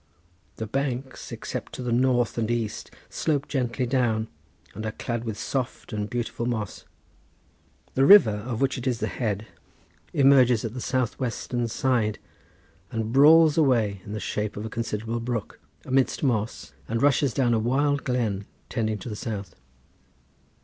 The 0.55 0.65
banks, 0.65 1.31
except 1.31 1.73
to 1.73 1.83
the 1.83 1.91
north 1.91 2.35
and 2.39 2.49
east, 2.49 2.89
slope 3.07 3.47
gently 3.47 3.85
down, 3.85 4.29
and 4.73 4.83
are 4.83 4.91
clad 4.93 5.25
with 5.25 5.37
soft 5.37 5.93
and 5.93 6.09
beautiful 6.09 6.47
moss. 6.47 6.85
The 7.93 8.03
river, 8.07 8.31
of 8.47 8.61
which 8.61 8.79
it 8.79 8.87
is 8.87 8.99
the 8.99 9.05
head, 9.05 9.45
emerges 10.11 10.65
at 10.65 10.73
the 10.73 10.81
south 10.81 11.19
western 11.19 11.67
side, 11.67 12.17
and 12.89 13.13
brawls 13.13 13.59
away 13.59 14.01
in 14.03 14.13
the 14.13 14.19
shape 14.19 14.57
of 14.57 14.65
a 14.65 14.71
considerable 14.71 15.19
brook, 15.19 15.59
amidst 15.85 16.23
moss 16.23 16.73
and 16.87 16.99
rushes 16.99 17.31
down 17.31 17.53
a 17.53 17.59
wild 17.59 18.03
glen 18.03 18.47
tending 18.69 18.97
to 18.97 19.09
the 19.09 19.15
south. 19.15 19.53